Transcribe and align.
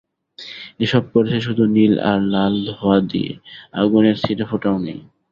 এসব 0.79 1.03
করেছে 1.13 1.37
শুধু 1.47 1.63
নীল 1.75 1.93
আর 2.09 2.19
লাল 2.33 2.53
ধোঁয়া 2.69 2.99
দিয়ে, 3.11 3.31
আগুনের 3.73 4.15
ছিটেফোঁটাও 4.23 4.77
নেই। 4.79 4.99